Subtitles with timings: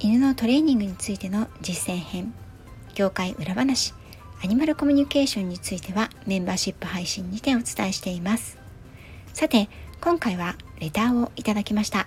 [0.00, 2.32] 犬のトレーニングについての実践編
[2.94, 3.94] 業界裏話
[4.44, 8.58] アニマルコミュニケーションについてはメンバーシップ配信にてお伝えしています。
[9.34, 9.68] さて
[10.00, 12.06] 今回はレターをいただきました。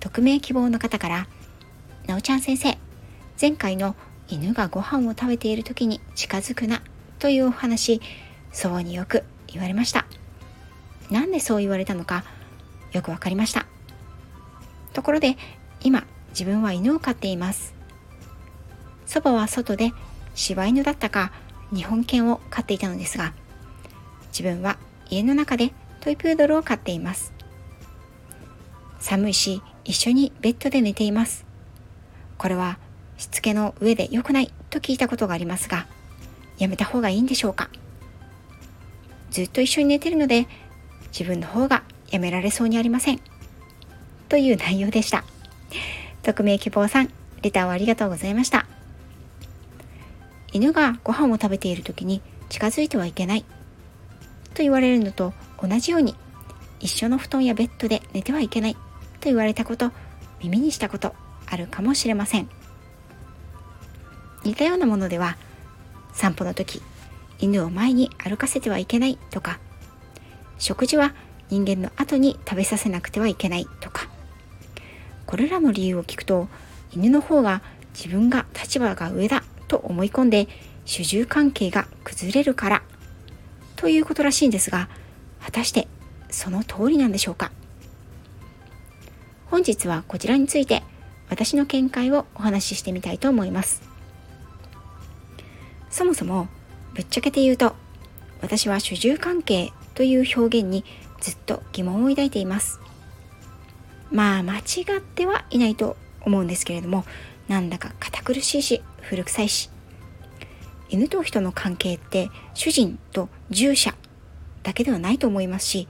[0.00, 1.28] 匿名希望の方から
[2.06, 2.76] なおちゃん先生
[3.40, 3.96] 前回の
[4.28, 6.82] 犬がご飯を食べている時に近づくな
[7.20, 8.02] というお話
[8.52, 10.04] そうによく言われました。
[11.10, 12.24] なんでそう言われたのか
[12.92, 13.66] よくわかりました。
[14.92, 15.38] ところで
[15.84, 17.74] 今自分は犬を飼っています。
[19.06, 19.92] 祖母は外で
[20.34, 21.32] 柴犬だったか
[21.74, 23.34] 日本犬を飼っていたのですが
[24.28, 24.78] 自分は
[25.10, 27.32] 家の中でトイプードルを飼っています。
[28.98, 31.44] 寒いし一緒にベッドで寝ています。
[32.38, 32.78] これは
[33.18, 35.86] しつけの上で良くないと聞いたことがありますが
[36.58, 37.68] やめた方がいいんでしょうか。
[39.30, 40.46] ずっと一緒に寝てるので
[41.08, 43.20] 自分の方がやめられそうにありません。
[44.28, 45.24] という内容でした。
[46.22, 47.10] 匿名希望さん
[47.42, 48.66] レターをありがとうございました。
[50.52, 53.44] 犬がご飯を食べている時に近づいてはいけない
[54.54, 56.14] と言われるのと同じように
[56.78, 58.80] 一緒の布団やベッドで寝てはいけないと
[59.24, 59.90] 言われたこと
[60.42, 61.14] 耳にしたこと
[61.46, 62.48] あるかもしれません。
[64.44, 65.36] 似たようなものでは
[66.12, 66.82] 散歩の時
[67.38, 69.58] 犬を前に歩かせてはいけないとか
[70.58, 71.14] 食事は
[71.48, 74.08] 人間の後に食べさせなくてはいけないとか
[75.32, 76.46] これらの理由を聞くと
[76.94, 77.62] 犬の方が
[77.94, 80.46] 自分が立場が上だと思い込んで
[80.84, 82.82] 主従関係が崩れるから
[83.76, 84.90] ということらしいんですが
[85.40, 85.88] 果たして
[86.28, 87.50] その通りなんでしょうか？
[89.46, 90.82] 本日はこちらについて
[91.30, 93.80] 私の見解をお話ししてみたいと思います。
[95.88, 96.48] そもそも
[96.92, 97.74] ぶっちゃけて言うと
[98.42, 100.84] 私は主従関係という表現に
[101.22, 102.80] ずっと疑問を抱いています。
[104.12, 107.04] まあ間違ってはいないと思うんですけれども
[107.48, 109.70] なんだか堅苦しいし古臭いし。
[110.92, 113.94] 犬と人の関係って主人と従者
[114.62, 115.88] だけではないと思いますし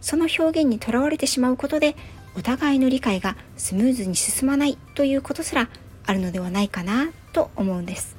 [0.00, 1.96] その表現にとらわれてしまうことで
[2.34, 5.68] お互いの理解がスムーズに進まないということすら
[6.06, 8.16] あるのではないかなと思うんです。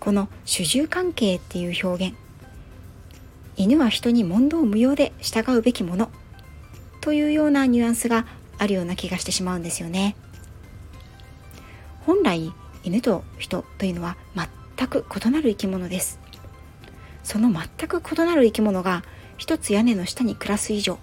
[0.00, 2.16] この主従関係っていう表現
[3.56, 6.10] 犬は人に問答無用で従うべきもの。
[7.04, 8.24] というようなニュアンスが
[8.56, 10.16] あるような気がしてしまうんですよね。
[12.06, 12.50] 本来
[12.82, 16.18] 犬と人というのは全く異なる生き物です。
[17.22, 19.04] その全く異なる生き物が
[19.36, 20.98] 一つ屋根の下に暮らす以上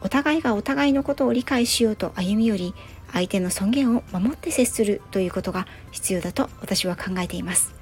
[0.00, 2.74] お互いがお互いのことを理解しようと歩み寄り
[3.12, 7.74] 相手の尊厳を守って接するということが必要だと私は考えています。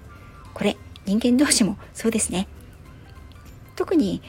[0.54, 2.48] これ人間同士もそうですね。
[3.74, 4.22] 特に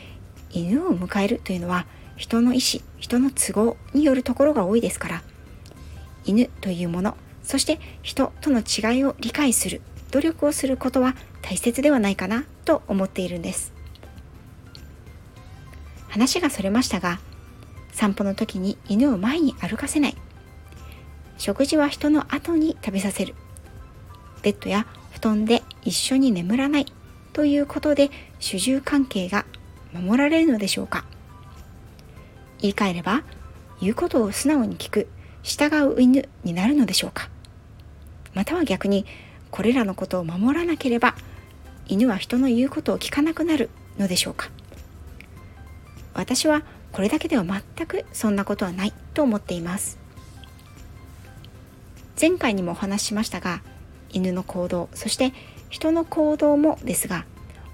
[0.50, 1.85] 犬を迎えるというのは
[2.17, 5.23] 人の意思人の都合によるところが多いですから。
[6.25, 13.72] 犬というものそして人との違いを理解する努力をすることは大切ではないかなと思っているんです。
[16.09, 17.19] 話がそれましたが
[17.94, 20.16] 散歩の時に犬を前に歩かせない。
[21.38, 23.35] 食事は人の後に食べさせる。
[24.41, 26.85] ベッドや布団で一緒に眠らない
[27.31, 29.45] ということで主従関係が
[29.94, 31.05] 守られるのでしょうか。
[32.62, 33.23] 言い換えれば
[33.81, 35.07] 言うことを素直に聞く
[35.44, 37.29] 従う犬になるのでしょうか。
[38.34, 39.06] または逆に
[39.50, 41.16] これらのことを守らなければ
[41.88, 44.50] 犬は人の言うことを聞かなくなるのでしょうか。
[46.13, 49.97] 私はこれだけでは全くそんなことはないと思っています。
[52.20, 53.61] 前回にもお話ししましたが
[54.09, 55.34] 犬の行動そして
[55.70, 57.26] 人の行動もですが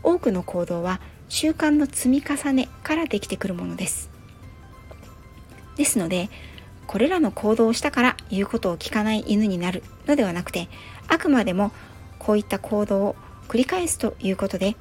[0.04, 1.00] 多くの行動は
[1.30, 4.12] 習慣の積み重ねからできてくるものです。
[5.75, 6.30] ですので
[6.88, 10.68] これらの行動をしたから言うことを聞かない犬になるのではなくて
[11.08, 11.72] あくまでも
[12.20, 13.16] こういった行動を
[13.48, 14.75] 繰り返すということで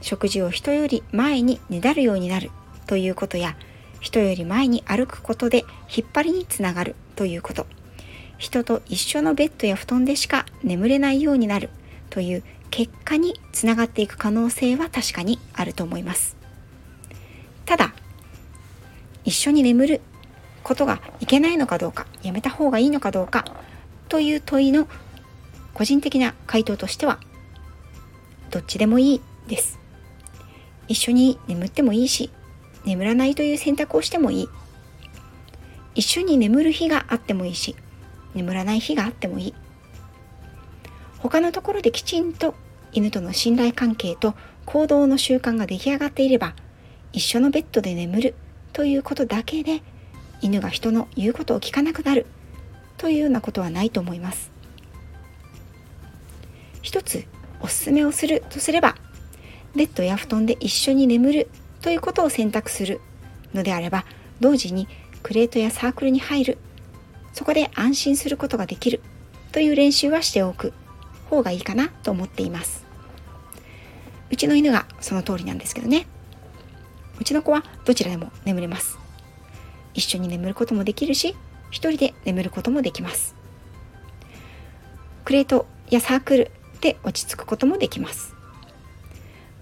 [0.00, 2.50] 食事を人より前にねだるようになる
[2.86, 3.56] ということや
[4.00, 7.66] 人より前に歩くことで引っ張りにつながるということ。
[8.36, 11.70] 人と一緒のベッドや布団でしか眠れないようになる
[12.10, 16.36] という結果につながっていく可能性は確かにあると思います。
[17.64, 17.94] ただ
[19.24, 20.00] 一緒に眠る
[20.64, 23.44] ことがいけないのかどうかやめた方がいいのかどうか
[24.08, 24.88] という問いの
[25.74, 27.20] 個人的な回答としては
[28.50, 29.78] どっちでもいいです。
[30.88, 32.30] 一緒に眠ってもいいし
[32.84, 34.48] 眠らないという選択をしてもいい。
[35.94, 37.76] 一緒に眠る日があってもいいし
[38.34, 39.54] 眠らない日があってもいい。
[41.18, 42.54] 他のところできちんと
[42.92, 44.34] 犬との信頼関係と
[44.66, 46.54] 行動の習慣が出来上がっていれば
[47.12, 48.34] 一緒のベッドで眠る
[48.72, 49.82] ということだけで
[50.44, 52.26] 犬が人の言うことを聞かなくなる。
[52.98, 54.52] というようなことはないと思います。
[56.82, 57.24] 一つ
[57.60, 58.94] おすすめをするとすれば
[59.74, 61.48] ベッドや布団で一緒に眠る。
[61.80, 63.00] ということを選択する。
[63.54, 64.04] のであれば
[64.38, 64.86] 同時に
[65.22, 66.58] クレートやサークルに入る。
[67.32, 69.00] そこで安心することができる。
[69.50, 70.74] という練習はしておく。
[71.30, 72.84] 方がいいかなと思っています。
[74.30, 76.06] うちの犬がその通りなんですけどね。
[77.18, 79.03] うちの子はどちらでも眠れます。
[79.94, 81.34] 一緒に眠ることもできるし
[81.70, 83.34] 一人で眠ることもできます。
[85.24, 86.50] クレートやサークル
[86.80, 88.34] で落ち着くこともできます。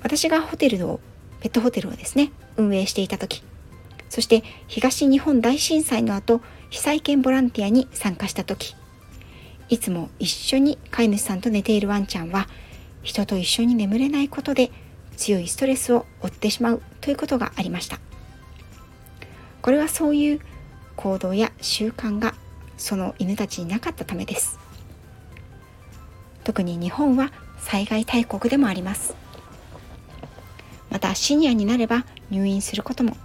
[0.03, 1.01] 私がホテルを
[1.41, 3.43] ペットホテルをですね運営していた時
[4.09, 6.41] そして東日本大震災の後
[6.71, 8.77] 被災犬ボランティアに参加した時
[9.69, 12.47] いつも一緒に飼い主さんと寝ているワンちゃんは
[13.03, 14.71] 人と一緒に眠れないことで
[15.17, 17.99] 強いストレスを負ってしまうということがありました。
[19.63, 20.41] これはそういう
[20.97, 22.35] 行動や習慣が
[22.77, 24.59] その犬たちになかったためです。
[26.45, 29.15] 特に日本は災害大国でもあります。
[30.91, 33.17] またシニアになれば入院することも。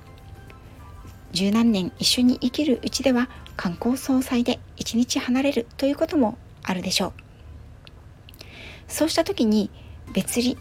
[1.31, 7.13] 十何年一緒に生きるうちでは観光総裁で一日離れるということもあるでしょう。
[8.87, 9.69] そうした時に
[10.13, 10.55] 別離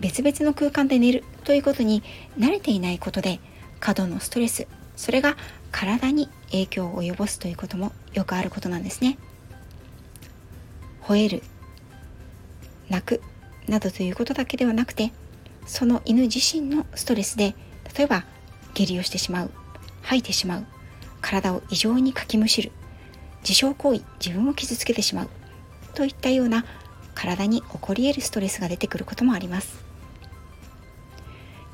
[0.00, 2.02] 別々の空間で寝るということに
[2.36, 3.38] 慣れていないことで
[3.78, 4.66] 過度のストレス
[4.96, 5.36] それが
[5.70, 9.18] 体に影響を及ぼすということもよくあることなんですね。
[11.02, 11.42] 吠える
[12.88, 13.20] 泣く
[13.68, 15.12] などということだけではなくて
[15.66, 17.54] その犬自身のストレスで
[17.96, 18.24] 例えば
[18.74, 19.50] 下痢をしてしまう
[20.02, 20.64] 吐いてしまう
[21.20, 22.72] 体を異常にかきむしる
[23.42, 25.28] 自傷行為自分を傷つけてしまう
[25.94, 26.64] といったような
[27.14, 29.84] 体に起こり得るストレスが出てくることもあります。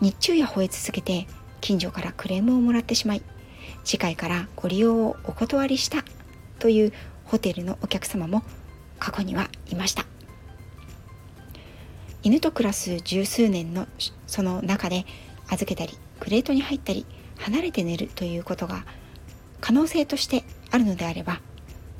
[0.00, 1.26] 日中や吠え続けて
[1.60, 3.22] 近所からクレームをもらってしまい
[3.84, 6.04] 次回からご利用をお断りした
[6.58, 6.92] という
[7.24, 8.42] ホテルのお客様も
[8.98, 10.04] 過去にはいました。
[12.22, 13.86] 犬と暮らす十数年の
[14.26, 15.06] その中で
[15.48, 17.06] 預けたりクレートに入ったり
[17.38, 18.84] 離れて寝るということが
[19.60, 21.40] 可能性としてあるのであれば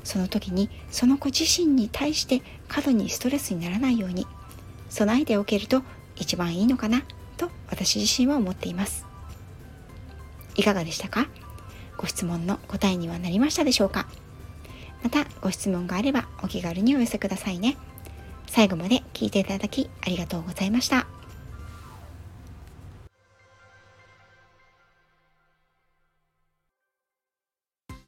[0.03, 4.27] その時にその子自身に対して過度にストレスにならないように
[4.89, 5.83] 備えておけると
[6.15, 7.03] 一番いいのかな
[7.37, 9.08] と私自身は思っています。
[10.55, 11.27] いかがでしたか？
[11.97, 14.07] ご質問の答えにはなりましたでしょうか？
[15.03, 17.77] またご質問があればお気軽にお寄せくださいね。
[18.47, 21.07] 最後まで聞いていただきありがとうございました。